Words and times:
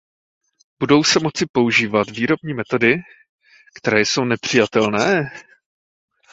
Budou 0.79 1.03
se 1.03 1.19
moci 1.19 1.45
používat 1.51 2.09
výrobní 2.09 2.53
metody, 2.53 2.95
které 3.77 4.01
jsou 4.01 4.25
nepřijatelné? 4.25 5.31